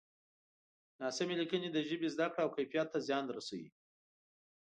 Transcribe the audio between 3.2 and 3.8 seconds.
رسوي.